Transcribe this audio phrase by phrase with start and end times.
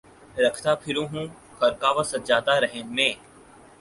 [0.37, 1.25] رکھتا پھروں ہوں
[1.57, 3.09] خرقہ و سجادہ رہن مے